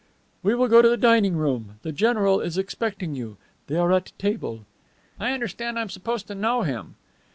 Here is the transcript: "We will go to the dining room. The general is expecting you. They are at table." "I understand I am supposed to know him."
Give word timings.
"We 0.41 0.55
will 0.55 0.67
go 0.67 0.81
to 0.81 0.89
the 0.89 0.97
dining 0.97 1.37
room. 1.37 1.75
The 1.83 1.91
general 1.91 2.41
is 2.41 2.57
expecting 2.57 3.13
you. 3.13 3.37
They 3.67 3.75
are 3.77 3.91
at 3.93 4.13
table." 4.17 4.65
"I 5.19 5.31
understand 5.31 5.77
I 5.77 5.83
am 5.83 5.89
supposed 5.89 6.25
to 6.25 6.33
know 6.33 6.63
him." 6.63 6.95